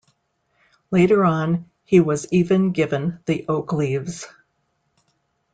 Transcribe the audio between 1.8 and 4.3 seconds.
he was even given the Oak Leaves.